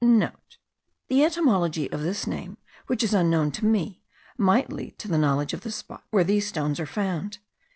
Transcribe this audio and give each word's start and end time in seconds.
(* 0.01 0.01
The 1.11 1.23
etymology 1.23 1.87
of 1.91 2.01
this 2.01 2.25
name, 2.25 2.57
which 2.87 3.03
is 3.03 3.13
unknown 3.13 3.51
to 3.51 3.65
me, 3.65 4.01
might 4.35 4.73
lead 4.73 4.97
to 4.97 5.07
the 5.07 5.19
knowledge 5.19 5.53
of 5.53 5.61
the 5.61 5.69
spot 5.69 6.03
where 6.09 6.23
these 6.23 6.47
stones 6.47 6.79
are 6.79 6.87
found. 6.87 7.37